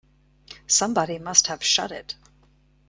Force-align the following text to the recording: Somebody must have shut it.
Somebody 0.65 1.19
must 1.19 1.45
have 1.45 1.63
shut 1.63 1.91
it. 1.91 2.15